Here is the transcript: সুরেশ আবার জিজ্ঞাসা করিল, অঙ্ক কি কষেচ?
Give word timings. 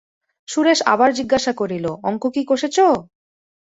সুরেশ 0.47 0.79
আবার 0.93 1.09
জিজ্ঞাসা 1.13 1.51
করিল, 1.53 1.85
অঙ্ক 2.03 2.23
কি 2.33 2.41
কষেচ? 2.49 2.77